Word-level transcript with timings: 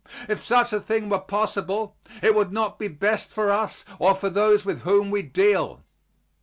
If 0.27 0.39
such 0.43 0.73
a 0.73 0.79
thing 0.79 1.09
were 1.09 1.19
possible 1.19 1.95
it 2.23 2.33
would 2.33 2.51
not 2.51 2.79
be 2.79 2.87
best 2.87 3.29
for 3.29 3.51
us 3.51 3.85
or 3.99 4.15
for 4.15 4.31
those 4.31 4.65
with 4.65 4.81
whom 4.81 5.11
we 5.11 5.21
deal. 5.21 5.83